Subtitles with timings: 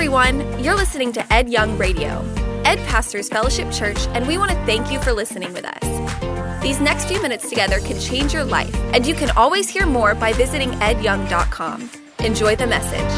[0.00, 0.64] everyone.
[0.64, 2.24] You're listening to Ed Young Radio.
[2.64, 6.62] Ed pastors Fellowship Church, and we want to thank you for listening with us.
[6.62, 10.14] These next few minutes together can change your life, and you can always hear more
[10.14, 11.90] by visiting edyoung.com.
[12.20, 13.12] Enjoy the message.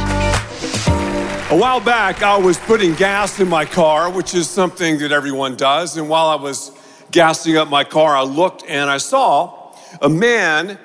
[1.52, 5.54] A while back, I was putting gas in my car, which is something that everyone
[5.54, 5.96] does.
[5.96, 6.72] And while I was
[7.12, 10.80] gassing up my car, I looked and I saw a man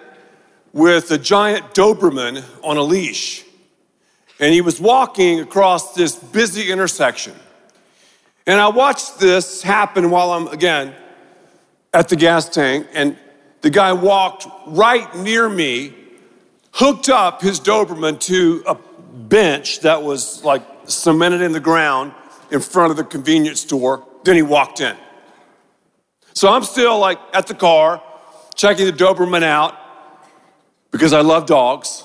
[0.74, 3.47] with a giant Doberman on a leash.
[4.40, 7.34] And he was walking across this busy intersection.
[8.46, 10.96] And I watched this happen while I'm, again,
[11.94, 12.88] at the gas tank.
[12.94, 13.18] And
[13.62, 15.94] the guy walked right near me,
[16.72, 22.14] hooked up his Doberman to a bench that was like cemented in the ground
[22.52, 24.06] in front of the convenience store.
[24.24, 24.96] Then he walked in.
[26.34, 28.02] So I'm still like at the car,
[28.56, 29.76] checking the Doberman out
[30.92, 32.04] because I love dogs.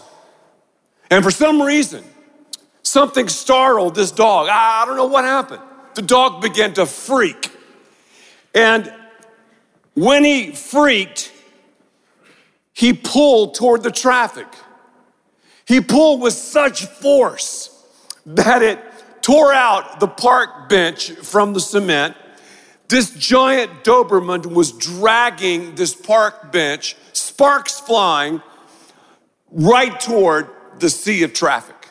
[1.10, 2.02] And for some reason,
[2.92, 4.48] something startled this dog.
[4.50, 5.62] I don't know what happened.
[5.94, 7.50] The dog began to freak.
[8.54, 8.92] And
[9.94, 11.32] when he freaked,
[12.74, 14.46] he pulled toward the traffic.
[15.64, 17.70] He pulled with such force
[18.26, 18.78] that it
[19.22, 22.14] tore out the park bench from the cement.
[22.88, 28.42] This giant Doberman was dragging this park bench, sparks flying,
[29.50, 31.81] right toward the sea of traffic.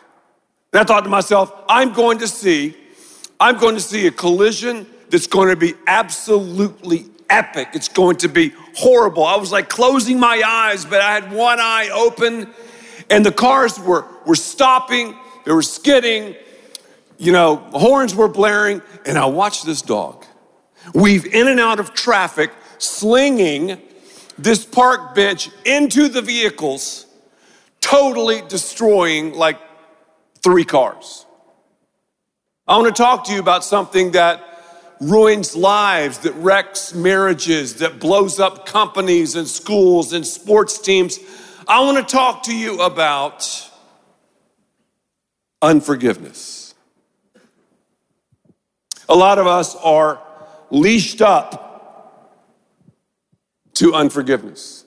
[0.73, 2.75] And I thought to myself, I'm going to see,
[3.39, 7.69] I'm going to see a collision that's going to be absolutely epic.
[7.73, 9.25] It's going to be horrible.
[9.25, 12.47] I was like closing my eyes, but I had one eye open,
[13.09, 16.35] and the cars were, were stopping, they were skidding,
[17.17, 20.25] you know, horns were blaring, and I watched this dog
[20.93, 23.79] weave in and out of traffic, slinging
[24.37, 27.05] this park bench into the vehicles,
[27.81, 29.59] totally destroying like
[30.43, 31.25] three cars.
[32.67, 34.43] I want to talk to you about something that
[34.99, 41.19] ruins lives, that wrecks marriages, that blows up companies and schools and sports teams.
[41.67, 43.69] I want to talk to you about
[45.61, 46.75] unforgiveness.
[49.09, 50.21] A lot of us are
[50.69, 51.67] leashed up
[53.73, 54.85] to unforgiveness.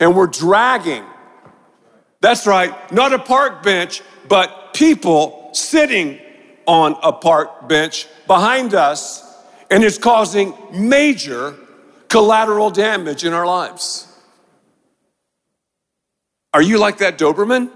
[0.00, 1.04] And we're dragging,
[2.20, 6.20] that's right, not a park bench, but people sitting
[6.66, 9.24] on a park bench behind us,
[9.70, 11.56] and it's causing major
[12.08, 14.06] collateral damage in our lives.
[16.52, 17.70] Are you like that Doberman?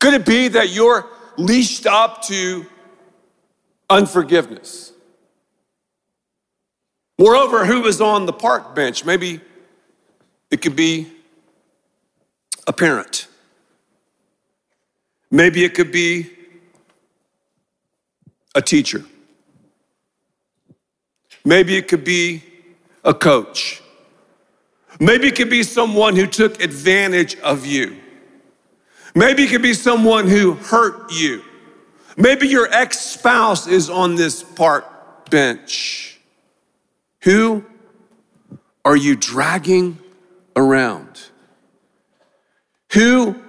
[0.00, 1.06] Could it be that you're
[1.36, 2.66] leashed up to
[3.88, 4.92] unforgiveness?
[7.18, 9.04] Moreover, who is on the park bench?
[9.04, 9.40] Maybe
[10.50, 11.10] it could be
[12.66, 13.28] a parent.
[15.34, 16.30] Maybe it could be
[18.54, 19.04] a teacher.
[21.44, 22.44] Maybe it could be
[23.02, 23.82] a coach.
[25.00, 27.96] Maybe it could be someone who took advantage of you.
[29.16, 31.42] Maybe it could be someone who hurt you.
[32.16, 36.20] Maybe your ex spouse is on this park bench.
[37.22, 37.64] Who
[38.84, 39.98] are you dragging
[40.54, 41.22] around?
[42.92, 43.42] Who,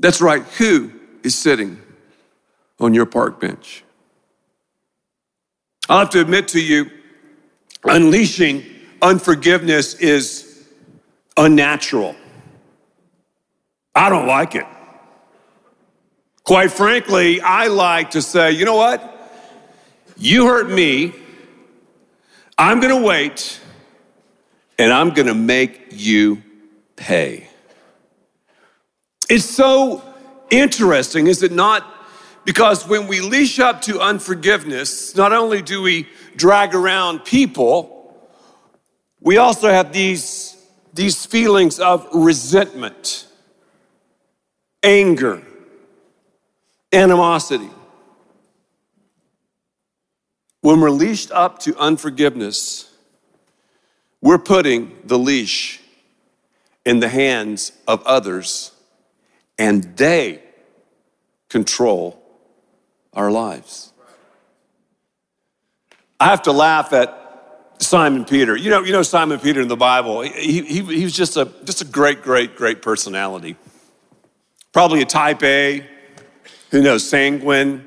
[0.00, 0.92] that's right, who
[1.22, 1.80] is sitting
[2.78, 3.84] on your park bench?
[5.88, 6.90] I'll have to admit to you,
[7.84, 8.64] unleashing
[9.00, 10.66] unforgiveness is
[11.36, 12.14] unnatural.
[13.94, 14.66] I don't like it.
[16.44, 19.14] Quite frankly, I like to say, you know what?
[20.16, 21.14] You hurt me.
[22.56, 23.60] I'm going to wait
[24.78, 26.42] and I'm going to make you
[26.96, 27.47] pay.
[29.28, 30.02] It's so
[30.50, 31.84] interesting, is it not?
[32.44, 38.16] Because when we leash up to unforgiveness, not only do we drag around people,
[39.20, 40.56] we also have these,
[40.94, 43.26] these feelings of resentment,
[44.82, 45.42] anger,
[46.92, 47.68] animosity.
[50.62, 52.90] When we're leashed up to unforgiveness,
[54.20, 55.80] we're putting the leash
[56.84, 58.72] in the hands of others,
[59.58, 60.42] and they
[61.48, 62.22] control
[63.12, 63.92] our lives.
[66.20, 67.14] I have to laugh at
[67.78, 68.56] Simon Peter.
[68.56, 70.22] You know, you know Simon Peter in the Bible.
[70.22, 73.56] He, he, he was just a, just a great, great, great personality.
[74.72, 75.86] Probably a type A,
[76.70, 77.84] who knows, sanguine.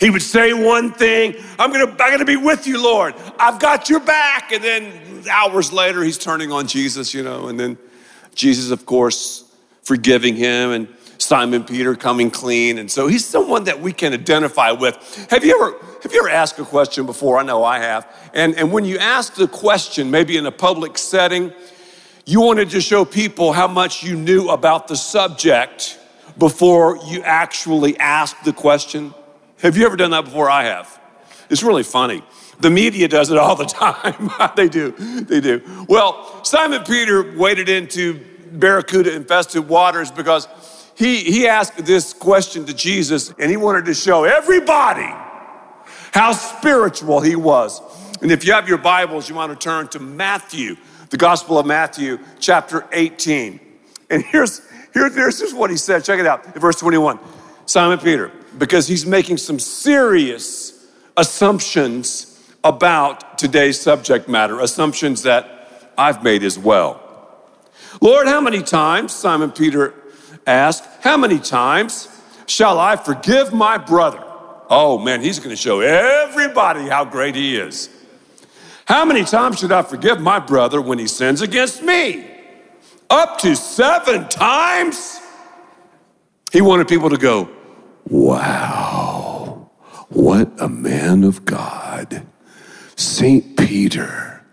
[0.00, 3.14] He would say one thing, I'm gonna, I'm gonna be with you, Lord.
[3.38, 4.50] I've got your back.
[4.50, 7.78] And then hours later, he's turning on Jesus, you know, and then
[8.34, 9.44] Jesus, of course,
[9.82, 10.70] forgiving him.
[10.70, 10.88] And
[11.22, 12.78] Simon Peter coming clean.
[12.78, 15.26] And so he's someone that we can identify with.
[15.30, 17.38] Have you ever, have you ever asked a question before?
[17.38, 18.06] I know I have.
[18.34, 21.52] And, and when you ask the question, maybe in a public setting,
[22.24, 25.98] you wanted to show people how much you knew about the subject
[26.38, 29.14] before you actually asked the question.
[29.60, 30.50] Have you ever done that before?
[30.50, 31.00] I have.
[31.50, 32.22] It's really funny.
[32.60, 34.30] The media does it all the time.
[34.56, 34.92] they do.
[34.92, 35.62] They do.
[35.88, 40.46] Well, Simon Peter waded into barracuda infested waters because
[40.96, 45.10] he, he asked this question to Jesus and he wanted to show everybody
[46.12, 47.80] how spiritual he was.
[48.20, 50.76] And if you have your Bibles, you want to turn to Matthew,
[51.10, 53.58] the Gospel of Matthew, chapter 18.
[54.10, 54.60] And here's,
[54.92, 56.04] here, here's just what he said.
[56.04, 56.54] Check it out.
[56.54, 57.18] Verse 21.
[57.66, 60.86] Simon Peter, because he's making some serious
[61.16, 62.28] assumptions
[62.62, 67.00] about today's subject matter, assumptions that I've made as well.
[68.00, 69.94] Lord, how many times, Simon Peter
[70.46, 72.08] asked, how many times
[72.46, 74.22] shall I forgive my brother?
[74.68, 77.88] Oh man, he's going to show everybody how great he is.
[78.86, 82.28] How many times should I forgive my brother when he sins against me?
[83.08, 85.20] Up to seven times?
[86.52, 87.48] He wanted people to go,
[88.08, 89.70] Wow,
[90.08, 92.26] what a man of God.
[92.96, 93.56] St.
[93.56, 94.44] Peter.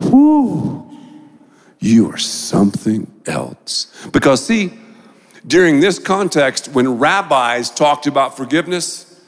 [0.00, 0.90] Whoo,
[1.78, 4.08] you are something else.
[4.12, 4.72] Because, see,
[5.46, 9.20] during this context, when rabbis talked about forgiveness,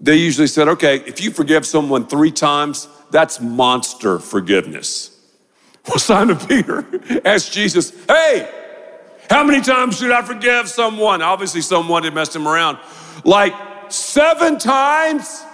[0.00, 5.16] they usually said, okay, if you forgive someone three times, that's monster forgiveness.
[5.88, 6.86] Well, Simon Peter
[7.24, 8.48] asked Jesus, hey,
[9.28, 11.22] how many times should I forgive someone?
[11.22, 12.78] Obviously, someone had messed him around.
[13.24, 13.54] Like
[13.88, 15.44] seven times?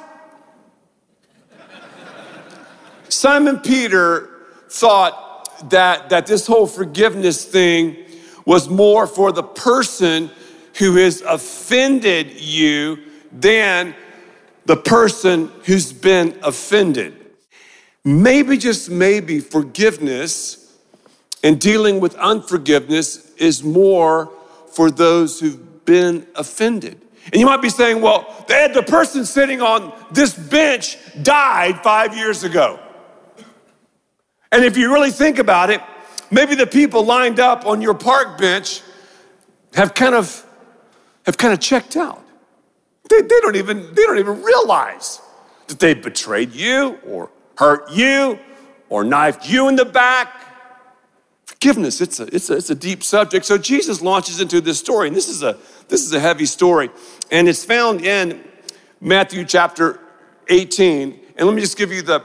[3.09, 4.31] Simon Peter
[4.69, 7.97] thought that, that this whole forgiveness thing
[8.47, 10.31] was more for the person
[10.79, 12.99] who has offended you
[13.33, 13.95] than
[14.65, 17.15] the person who's been offended.
[18.05, 20.75] Maybe, just maybe, forgiveness
[21.43, 24.33] and dealing with unforgiveness is more
[24.73, 27.01] for those who've been offended.
[27.33, 32.45] And you might be saying, well, the person sitting on this bench died five years
[32.45, 32.79] ago.
[34.53, 35.81] And if you really think about it,
[36.31, 38.83] maybe the people lined up on your park bench
[39.75, 40.45] have kind of
[41.25, 42.23] have kind of checked out.
[43.09, 45.21] They, they don't even they don't even realize
[45.69, 48.39] that they betrayed you or hurt you
[48.89, 50.43] or knifed you in the back.
[51.45, 53.47] Forgiveness, it's a, it's a, it's a deep subject.
[53.47, 55.59] So Jesus launches into this story, and this is a
[55.89, 56.91] this is a heavy story,
[57.31, 58.45] and it's found in
[59.01, 60.01] Matthew chapter
[60.49, 61.21] 18.
[61.37, 62.25] And let me just give you the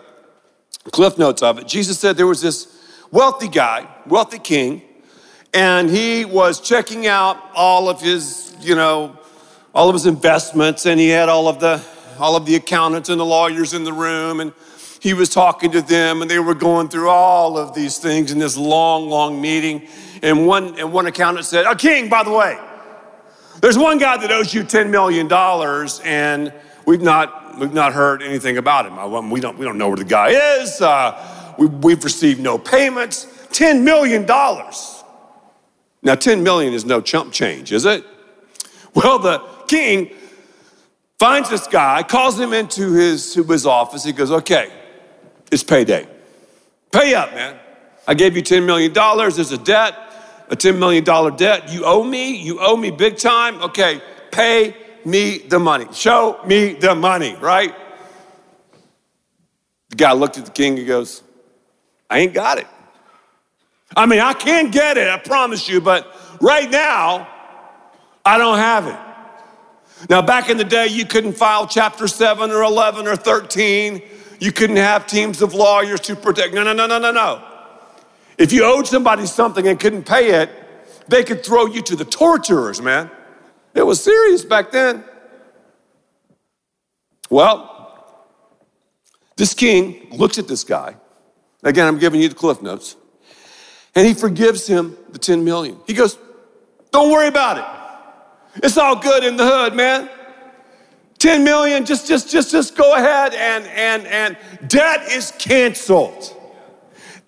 [0.92, 1.68] cliff notes of it.
[1.68, 2.81] Jesus said there was this
[3.12, 4.82] wealthy guy, wealthy king,
[5.54, 9.18] and he was checking out all of his, you know,
[9.76, 11.84] all of his investments, and he had all of the
[12.20, 14.54] all of the accountants and the lawyers in the room, and
[15.00, 18.38] he was talking to them, and they were going through all of these things in
[18.38, 19.88] this long, long meeting.
[20.22, 22.58] And one and one accountant said, "A king, by the way,
[23.60, 26.54] there's one guy that owes you ten million dollars, and
[26.86, 29.30] we've not we've not heard anything about him.
[29.30, 30.30] We don't we don't know where the guy
[30.60, 33.26] is." Uh, we, we've received no payments.
[33.52, 34.26] $10 million.
[36.04, 38.04] Now, 10 million is no chump change, is it?
[38.94, 40.12] Well, the king
[41.20, 44.04] finds this guy, calls him into his, his office.
[44.04, 44.72] He goes, Okay,
[45.52, 46.08] it's payday.
[46.92, 47.58] Pay up, man.
[48.08, 48.92] I gave you $10 million.
[48.92, 49.96] There's a debt,
[50.50, 51.04] a $10 million
[51.36, 51.72] debt.
[51.72, 52.36] You owe me.
[52.36, 53.62] You owe me big time.
[53.62, 54.76] Okay, pay
[55.06, 55.86] me the money.
[55.94, 57.74] Show me the money, right?
[59.90, 61.24] The guy looked at the king and goes,
[62.12, 62.68] I ain't got it.
[63.96, 67.28] I mean, I can get it, I promise you, but right now,
[68.26, 70.10] I don't have it.
[70.10, 74.02] Now, back in the day, you couldn't file chapter 7 or 11 or 13.
[74.40, 76.54] You couldn't have teams of lawyers to protect.
[76.54, 77.44] No, no, no, no, no, no.
[78.38, 80.50] If you owed somebody something and couldn't pay it,
[81.08, 83.10] they could throw you to the torturers, man.
[83.74, 85.06] It was serious back then.
[87.30, 88.28] Well,
[89.38, 90.96] this king looks at this guy
[91.64, 92.96] Again, I'm giving you the cliff notes.
[93.96, 95.78] And he forgives him the 10 million.
[95.86, 96.18] He goes,
[96.92, 98.64] Don't worry about it.
[98.64, 100.10] It's all good in the hood, man.
[101.20, 106.36] 10 million, just, just, just, just go ahead and, and, and debt is canceled.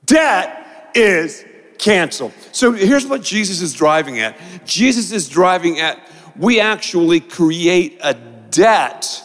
[0.06, 1.46] Debt is
[1.78, 2.34] canceled.
[2.52, 4.38] So here's what Jesus is driving at.
[4.66, 6.00] Jesus is driving at
[6.36, 8.16] we actually create a
[8.50, 9.24] debt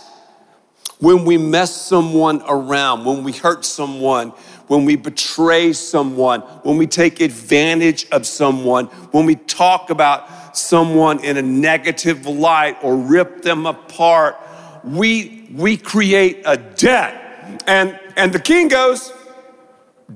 [0.98, 4.32] when we mess someone around, when we hurt someone,
[4.68, 11.24] when we betray someone, when we take advantage of someone, when we talk about someone
[11.24, 14.36] in a negative light or rip them apart,
[14.84, 17.62] we, we create a debt.
[17.66, 19.12] And, and the king goes,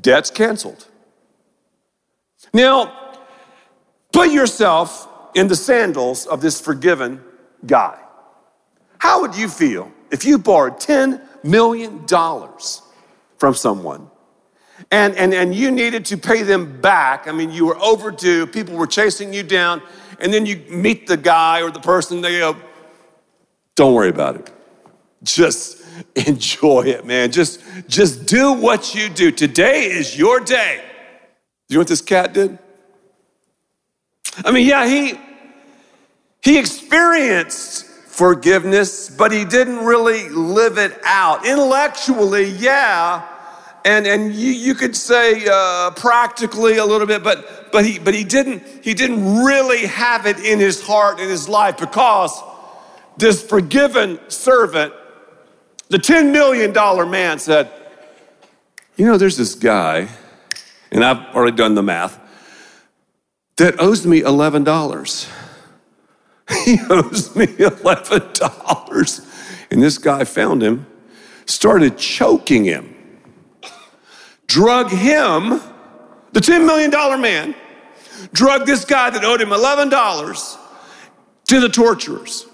[0.00, 0.87] debt's canceled.
[2.52, 3.16] Now,
[4.12, 7.23] put yourself in the sandals of this forgiven
[7.64, 7.99] guy.
[8.99, 12.06] How would you feel if you borrowed $10 million
[13.38, 14.11] from someone
[14.92, 17.26] and, and, and you needed to pay them back?
[17.26, 19.82] I mean, you were overdue, people were chasing you down,
[20.20, 22.56] and then you meet the guy or the person, they go,
[23.75, 24.52] Don't worry about it.
[25.25, 25.82] Just
[26.14, 27.32] enjoy it, man.
[27.32, 29.32] Just, just do what you do.
[29.32, 30.84] Today is your day.
[31.68, 32.58] Do you know what this cat did?
[34.44, 35.18] I mean, yeah, he
[36.42, 41.46] he experienced forgiveness, but he didn't really live it out.
[41.46, 43.26] Intellectually, yeah,
[43.84, 48.14] and and you, you could say uh, practically a little bit, but but he but
[48.14, 52.42] he didn't he didn't really have it in his heart in his life because
[53.16, 54.92] this forgiven servant,
[55.88, 57.70] the ten million dollar man, said,
[58.96, 60.08] "You know, there's this guy,
[60.90, 62.18] and I've already done the math."
[63.56, 65.28] That owes me eleven dollars.
[66.64, 69.68] He owes me $11.
[69.70, 70.86] And this guy found him,
[71.46, 72.91] started choking him,
[74.52, 75.49] drug him,
[76.32, 76.90] the $10 million
[77.23, 77.54] man,
[78.35, 80.59] drug this guy that owed him $11
[81.49, 82.47] to the torturers.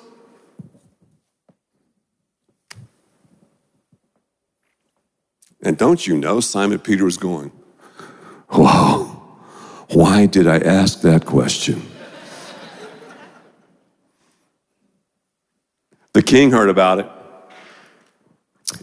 [5.61, 7.50] And don't you know, Simon Peter was going,
[8.50, 9.07] Whoa,
[9.88, 11.83] why did I ask that question?
[16.12, 17.11] The king heard about it.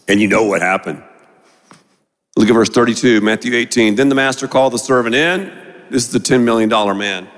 [0.09, 1.01] And you know what happened.
[2.35, 3.95] Look at verse 32, Matthew 18.
[3.95, 5.51] Then the master called the servant in.
[5.89, 7.29] This is the $10 million man.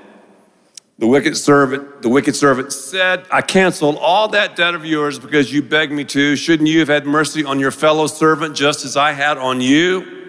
[0.98, 5.52] The wicked servant, the wicked servant said, I canceled all that debt of yours because
[5.52, 6.34] you begged me to.
[6.34, 10.26] Shouldn't you have had mercy on your fellow servant just as I had on you?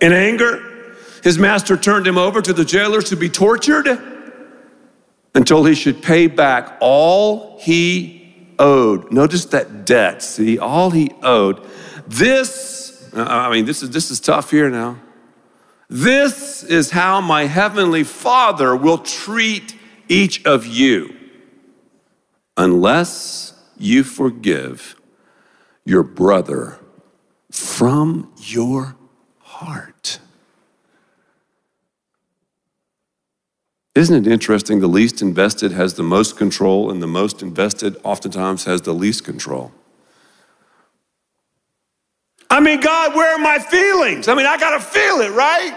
[0.00, 3.86] In anger, his master turned him over to the jailers to be tortured
[5.34, 9.12] until he should pay back all he owed.
[9.12, 11.60] Notice that debt, see, all he owed.
[12.06, 14.98] This, I mean, this is, this is tough here now.
[15.88, 19.76] This is how my heavenly Father will treat
[20.08, 21.14] each of you
[22.56, 24.96] unless you forgive
[25.84, 26.78] your brother
[27.50, 28.96] from your
[29.38, 30.18] heart.
[33.94, 34.80] Isn't it interesting?
[34.80, 39.24] The least invested has the most control, and the most invested oftentimes has the least
[39.24, 39.72] control.
[42.56, 44.28] I mean, God, where are my feelings?
[44.28, 45.76] I mean, I got to feel it, right?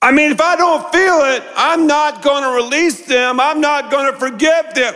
[0.00, 3.90] I mean, if I don't feel it, I'm not going to release them, I'm not
[3.90, 4.94] going to forgive them.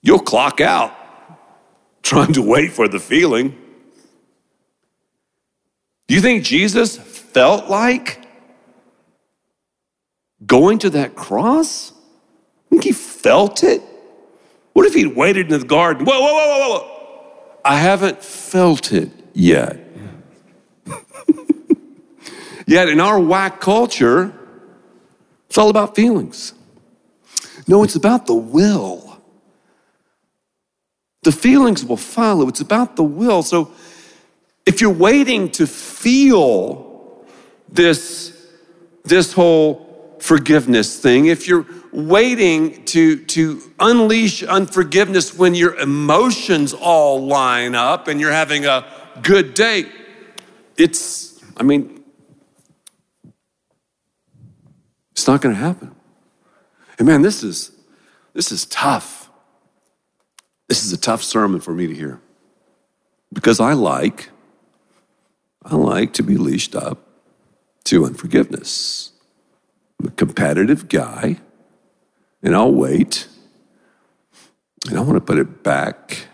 [0.00, 0.96] You'll clock out
[2.02, 3.50] trying to wait for the feeling.
[6.08, 8.18] Do you think Jesus felt like
[10.46, 11.92] going to that cross?
[11.92, 13.82] I think he felt it.
[14.72, 16.06] What if he'd waited in the garden?
[16.06, 17.60] Whoa, whoa, whoa, whoa, whoa.
[17.64, 19.78] I haven't felt it yet.
[22.66, 24.32] yet in our whack culture,
[25.48, 26.54] it's all about feelings.
[27.66, 29.18] No, it's about the will.
[31.22, 32.48] The feelings will follow.
[32.48, 33.42] It's about the will.
[33.42, 33.72] So
[34.64, 37.26] if you're waiting to feel
[37.68, 38.48] this,
[39.04, 39.89] this whole
[40.20, 48.08] forgiveness thing, if you're waiting to, to unleash unforgiveness when your emotions all line up
[48.08, 48.86] and you're having a
[49.22, 49.84] good day,
[50.76, 52.02] it's, I mean,
[55.12, 55.94] it's not going to happen.
[56.98, 57.72] And man, this is,
[58.34, 59.30] this is tough.
[60.68, 62.20] This is a tough sermon for me to hear
[63.32, 64.30] because I like
[65.64, 67.06] I like to be leashed up
[67.84, 69.12] to unforgiveness.
[70.00, 71.36] I'm a competitive guy,
[72.42, 73.28] and I'll wait,
[74.88, 76.26] and I want to put it back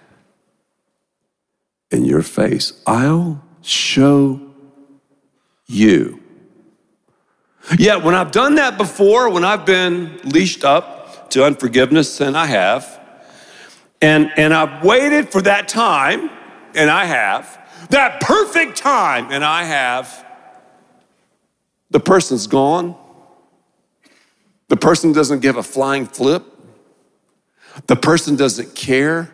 [1.90, 2.80] in your face.
[2.86, 4.40] I'll show
[5.66, 6.22] you.
[7.76, 12.46] Yet, when I've done that before, when I've been leashed up to unforgiveness, and I
[12.46, 13.00] have,
[14.00, 16.30] and, and I've waited for that time,
[16.76, 17.58] and I have,
[17.90, 20.24] that perfect time, and I have,
[21.90, 22.94] the person's gone.
[24.68, 26.44] The person doesn't give a flying flip.
[27.86, 29.32] The person doesn't care.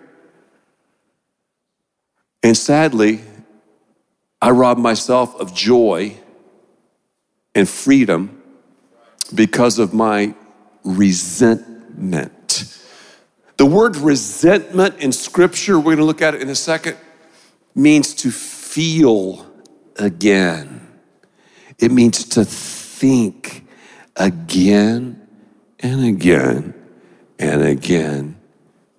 [2.42, 3.20] And sadly,
[4.40, 6.16] I rob myself of joy
[7.54, 8.42] and freedom
[9.34, 10.34] because of my
[10.84, 12.78] resentment.
[13.56, 16.96] The word resentment in scripture, we're going to look at it in a second,
[17.74, 19.46] means to feel
[19.96, 20.80] again.
[21.78, 23.64] It means to think
[24.16, 25.21] again
[25.82, 26.74] and again
[27.38, 28.40] and again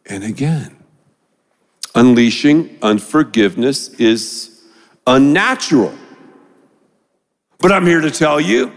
[0.06, 0.76] and again.
[1.96, 4.64] Unleashing unforgiveness is
[5.08, 5.94] unnatural.
[7.60, 8.74] But I'm here to tell you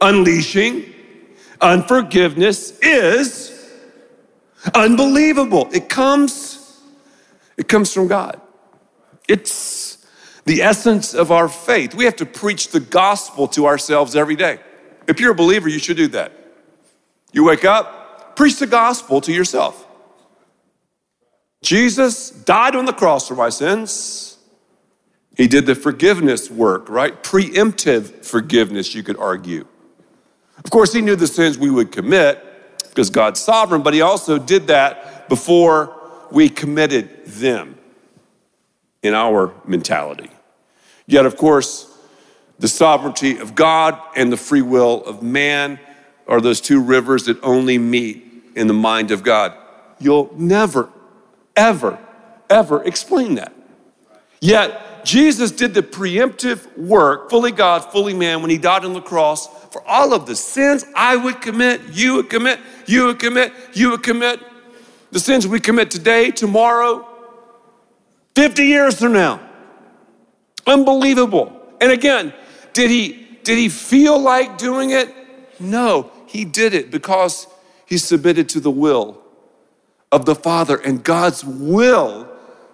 [0.00, 0.94] unleashing
[1.60, 3.70] unforgiveness is
[4.74, 5.68] unbelievable.
[5.72, 6.56] It comes
[7.56, 8.40] it comes from God.
[9.28, 10.06] It's
[10.44, 11.94] the essence of our faith.
[11.94, 14.60] We have to preach the gospel to ourselves every day.
[15.08, 16.32] If you're a believer, you should do that.
[17.32, 19.86] You wake up, preach the gospel to yourself.
[21.62, 24.38] Jesus died on the cross for my sins.
[25.36, 27.22] He did the forgiveness work, right?
[27.22, 29.66] Preemptive forgiveness, you could argue.
[30.64, 32.44] Of course, he knew the sins we would commit
[32.88, 35.94] because God's sovereign, but he also did that before
[36.32, 37.78] we committed them
[39.02, 40.30] in our mentality.
[41.06, 41.86] Yet, of course,
[42.58, 45.78] the sovereignty of God and the free will of man
[46.28, 49.54] are those two rivers that only meet in the mind of God.
[49.98, 50.90] You'll never,
[51.56, 51.98] ever,
[52.50, 53.52] ever explain that.
[54.40, 59.00] Yet, Jesus did the preemptive work, fully God, fully man, when he died on the
[59.00, 63.52] cross for all of the sins I would commit, you would commit, you would commit,
[63.72, 64.40] you would commit.
[65.10, 67.08] The sins we commit today, tomorrow,
[68.34, 69.40] 50 years from now.
[70.66, 71.58] Unbelievable.
[71.80, 72.34] And again,
[72.72, 75.12] did he did he feel like doing it?
[75.58, 77.46] No, he did it because
[77.86, 79.20] he submitted to the will
[80.12, 82.28] of the Father and God's will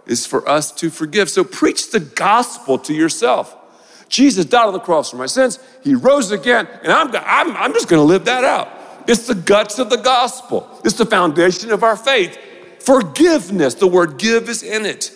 [0.07, 1.31] is for us to forgive.
[1.31, 3.57] So preach the gospel to yourself.
[4.09, 5.59] Jesus died on the cross for my sins.
[5.83, 8.69] He rose again, and I'm, I'm, I'm just going to live that out.
[9.07, 12.39] It's the guts of the gospel, it's the foundation of our faith.
[12.81, 15.11] Forgiveness, the word give is in it.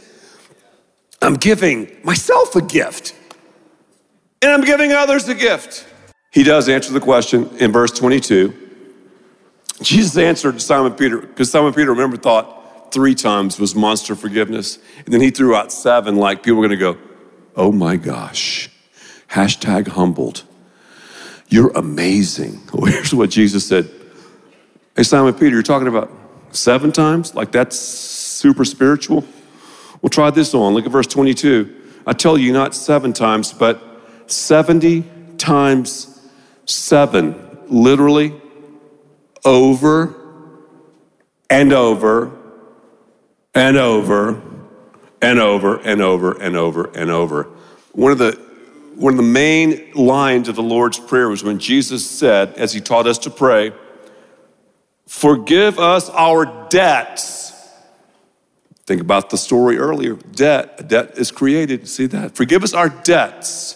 [1.20, 3.14] I'm giving myself a gift,
[4.40, 5.86] and I'm giving others a gift.
[6.30, 8.66] He does answer the question in verse 22.
[9.80, 14.78] Jesus answered Simon Peter, because Simon Peter, remember, thought three times was monster forgiveness.
[15.04, 16.98] And then he threw out seven, like people were going to go,
[17.56, 18.70] oh my gosh.
[19.30, 20.44] Hashtag humbled.
[21.48, 22.60] You're amazing.
[22.72, 23.90] Well, here's what Jesus said
[24.94, 26.10] Hey, Simon Peter, you're talking about
[26.50, 27.34] seven times?
[27.34, 29.24] Like that's super spiritual?
[30.02, 30.74] Well, try this on.
[30.74, 31.74] Look at verse 22.
[32.06, 33.80] I tell you, not seven times, but
[34.26, 35.04] 70
[35.36, 36.17] times
[36.68, 37.44] seven.
[37.68, 38.40] Literally,
[39.44, 40.14] over
[41.50, 42.32] and over
[43.54, 44.42] and over
[45.20, 47.42] and over and over and over and over.
[47.92, 48.32] One of the
[48.94, 52.80] one of the main lines of the Lord's Prayer was when Jesus said, as he
[52.80, 53.72] taught us to pray,
[55.08, 57.52] Forgive us our debts.
[58.84, 60.14] Think about the story earlier.
[60.14, 61.88] Debt, a debt is created.
[61.88, 62.36] See that?
[62.36, 63.74] Forgive us our debts.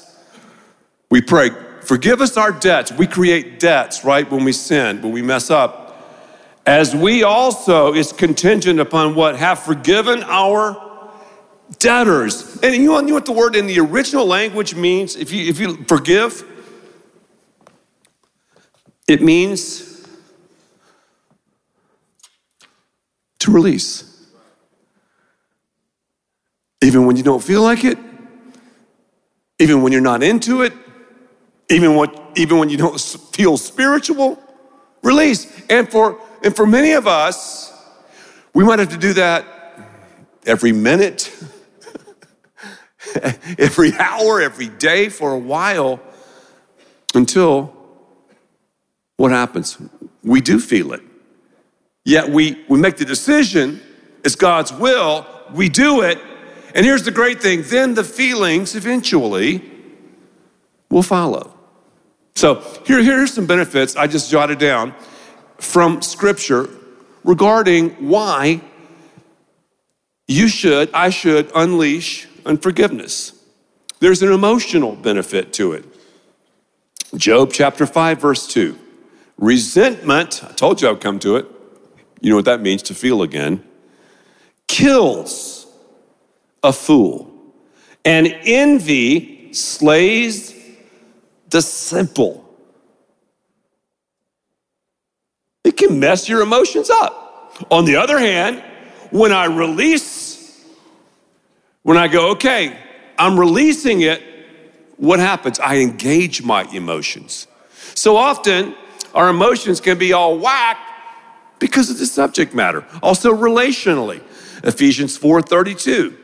[1.10, 1.50] We pray,
[1.84, 2.92] forgive us our debts.
[2.92, 5.80] We create debts, right, when we sin, when we mess up.
[6.64, 11.10] As we also is contingent upon what have forgiven our
[11.78, 12.58] debtors.
[12.62, 15.16] And you know, you know what the word in the original language means?
[15.16, 16.44] If you, if you forgive,
[19.08, 20.06] it means
[23.40, 24.08] to release.
[26.82, 27.98] Even when you don't feel like it,
[29.58, 30.72] even when you're not into it,
[31.72, 33.00] even when, even when you don't
[33.32, 34.42] feel spiritual,
[35.02, 35.46] release.
[35.68, 37.72] And for, and for many of us,
[38.54, 39.46] we might have to do that
[40.46, 41.32] every minute
[43.58, 46.00] every hour, every day for a while
[47.14, 47.76] until
[49.16, 49.78] what happens?
[50.22, 51.02] We do feel it.
[52.04, 53.80] Yet we, we make the decision,
[54.24, 56.18] it's God's will, we do it.
[56.74, 59.62] And here's the great thing then the feelings eventually
[60.90, 61.51] will follow.
[62.34, 64.94] So here, here's some benefits I just jotted down
[65.58, 66.68] from Scripture
[67.24, 68.60] regarding why
[70.26, 73.38] you should, I should unleash unforgiveness.
[74.00, 75.84] There's an emotional benefit to it.
[77.16, 78.78] Job chapter 5, verse 2.
[79.36, 81.46] Resentment, I told you I'd come to it.
[82.20, 83.62] You know what that means to feel again.
[84.66, 85.66] Kills
[86.62, 87.30] a fool.
[88.04, 90.52] And envy slays
[91.52, 92.44] the simple.
[95.64, 97.66] It can mess your emotions up.
[97.70, 98.62] On the other hand,
[99.10, 100.32] when I release
[101.82, 102.76] when I go, okay,
[103.18, 104.22] I'm releasing it,
[104.96, 105.58] what happens?
[105.58, 107.48] I engage my emotions.
[107.94, 108.74] So often,
[109.14, 110.78] our emotions can be all whack
[111.58, 112.86] because of the subject matter.
[113.02, 114.22] Also, relationally,
[114.62, 116.16] Ephesians 4:32.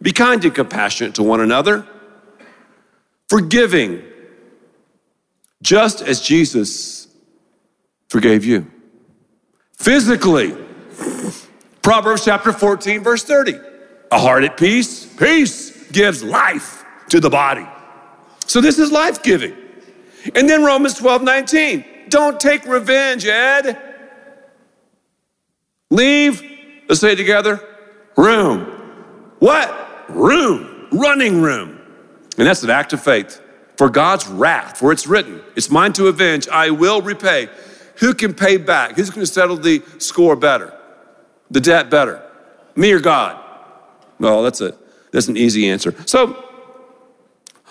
[0.00, 1.86] Be kind and compassionate to one another,
[3.28, 4.02] forgiving,
[5.62, 7.08] just as Jesus
[8.08, 8.70] forgave you.
[9.78, 10.54] Physically,
[11.80, 13.58] Proverbs chapter 14, verse 30.
[14.10, 17.66] A heart at peace, peace gives life to the body.
[18.46, 19.56] So this is life giving.
[20.34, 21.84] And then Romans 12, 19.
[22.08, 23.78] Don't take revenge, Ed.
[25.90, 26.42] Leave,
[26.88, 27.60] let's say together,
[28.16, 28.60] room.
[29.38, 30.10] What?
[30.10, 31.80] Room, running room.
[32.38, 33.40] And that's an act of faith.
[33.76, 37.48] For God's wrath, for it's written, it's mine to avenge, I will repay.
[37.96, 38.96] Who can pay back?
[38.96, 40.76] Who's going to settle the score better?
[41.50, 42.22] The debt better?
[42.76, 43.42] Me or God?
[44.18, 44.74] Well, that's a
[45.10, 45.94] that's an easy answer.
[46.06, 46.42] So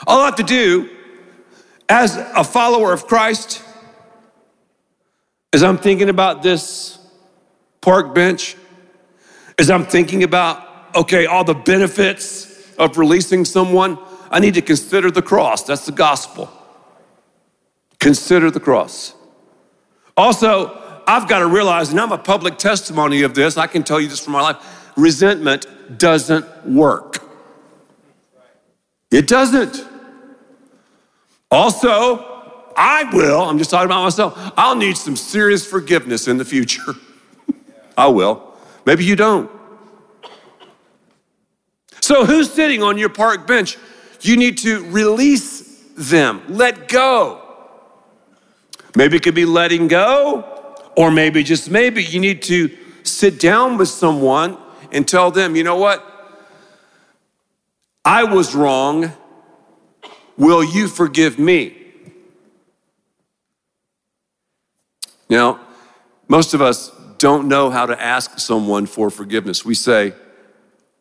[0.06, 0.90] all I have to do
[1.90, 3.64] as a follower of Christ
[5.54, 6.98] as I'm thinking about this
[7.82, 8.56] park bench,
[9.60, 13.98] as I'm thinking about, okay, all the benefits of releasing someone,
[14.32, 15.64] I need to consider the cross.
[15.64, 16.50] That's the gospel.
[18.00, 19.14] Consider the cross.
[20.16, 24.00] Also, I've got to realize, and I'm a public testimony of this, I can tell
[24.00, 25.68] you this from my life resentment
[25.98, 27.24] doesn't work.
[29.12, 29.86] It doesn't.
[31.50, 36.46] Also, I will, I'm just talking about myself, I'll need some serious forgiveness in the
[36.46, 36.96] future.
[37.98, 38.54] I will.
[38.86, 39.52] Maybe you don't.
[42.00, 43.78] So, who's sitting on your park bench?
[44.22, 45.62] You need to release
[45.98, 47.42] them, let go.
[48.96, 53.78] Maybe it could be letting go, or maybe just maybe you need to sit down
[53.78, 54.58] with someone
[54.92, 56.06] and tell them, you know what?
[58.04, 59.14] I was wrong.
[60.38, 61.78] Will you forgive me?
[65.30, 65.60] Now,
[66.28, 69.64] most of us don't know how to ask someone for forgiveness.
[69.64, 70.14] We say,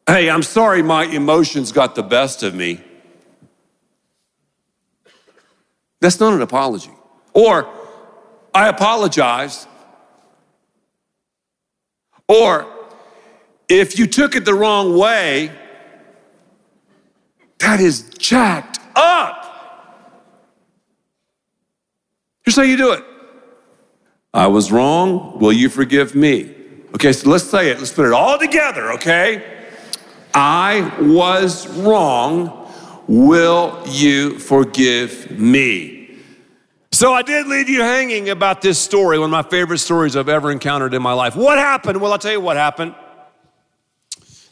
[0.06, 2.80] Hey, I'm sorry my emotions got the best of me.
[6.00, 6.90] That's not an apology.
[7.32, 7.68] Or,
[8.54, 9.66] I apologize.
[12.28, 12.66] Or,
[13.68, 15.52] if you took it the wrong way,
[17.58, 19.36] that is jacked up.
[22.42, 23.04] Here's how you do it
[24.32, 25.38] I was wrong.
[25.38, 26.54] Will you forgive me?
[26.94, 27.78] Okay, so let's say it.
[27.78, 29.58] Let's put it all together, okay?
[30.34, 32.59] I was wrong.
[33.10, 36.16] Will you forgive me?
[36.92, 40.28] So I did leave you hanging about this story, one of my favorite stories I've
[40.28, 41.34] ever encountered in my life.
[41.34, 42.00] What happened?
[42.00, 42.94] Well, I'll tell you what happened.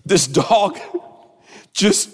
[0.05, 0.77] This dog
[1.73, 2.11] just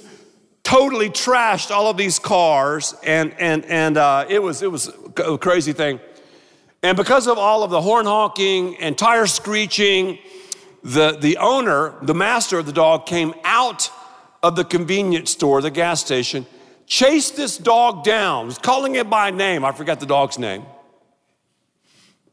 [0.64, 5.38] totally trashed all of these cars, and and and uh, it was it was a
[5.38, 5.98] crazy thing.
[6.82, 10.18] And because of all of the horn honking and tire screeching,
[10.82, 13.90] the, the owner, the master of the dog, came out
[14.44, 16.46] of the convenience store, the gas station,
[16.86, 19.64] chased this dog down, was calling it by name.
[19.64, 20.64] I forgot the dog's name.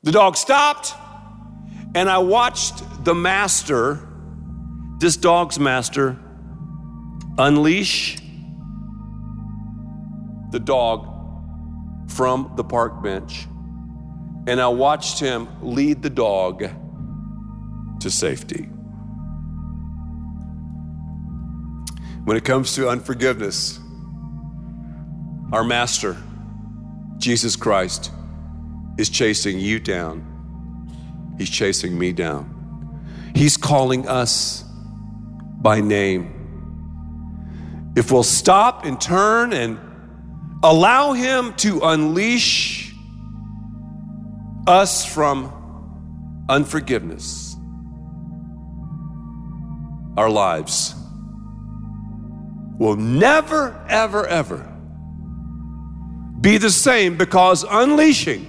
[0.04, 0.94] The dog stopped,
[1.96, 4.00] and I watched the master,
[5.00, 6.20] this dog's master,
[7.38, 8.18] unleash
[10.52, 11.08] the dog
[12.10, 13.48] from the park bench
[14.48, 16.68] and I watched him lead the dog
[18.00, 18.71] to safety.
[22.24, 23.80] When it comes to unforgiveness,
[25.52, 26.16] our Master,
[27.18, 28.12] Jesus Christ,
[28.98, 31.36] is chasing you down.
[31.38, 33.32] He's chasing me down.
[33.34, 34.64] He's calling us
[35.62, 36.38] by name.
[37.96, 39.80] If we'll stop and turn and
[40.64, 42.94] allow Him to unleash
[44.68, 47.56] us from unforgiveness,
[50.18, 50.94] our lives
[52.82, 54.68] will never, ever, ever
[56.42, 58.48] be the same because unleashing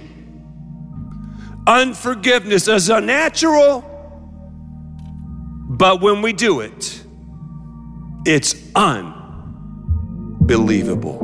[1.67, 3.81] unforgiveness is unnatural,
[5.69, 7.03] but when we do it,
[8.25, 11.19] it's unbelievable.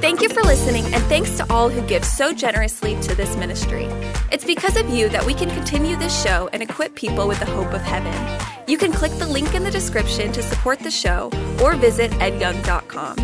[0.00, 3.86] Thank you for listening, and thanks to all who give so generously to this ministry.
[4.30, 7.46] It's because of you that we can continue this show and equip people with the
[7.46, 8.57] hope of heaven.
[8.68, 11.30] You can click the link in the description to support the show
[11.62, 13.16] or visit edyoung.com.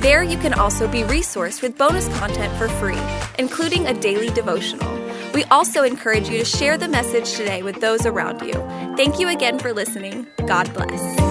[0.00, 3.00] There, you can also be resourced with bonus content for free,
[3.38, 4.92] including a daily devotional.
[5.32, 8.54] We also encourage you to share the message today with those around you.
[8.96, 10.26] Thank you again for listening.
[10.46, 11.29] God bless.